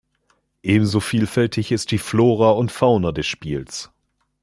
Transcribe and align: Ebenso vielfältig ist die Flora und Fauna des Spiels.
Ebenso 0.63 0.99
vielfältig 0.99 1.71
ist 1.71 1.91
die 1.91 1.99
Flora 1.99 2.49
und 2.53 2.71
Fauna 2.71 3.11
des 3.11 3.27
Spiels. 3.27 3.91